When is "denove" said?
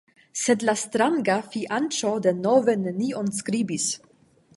2.29-2.75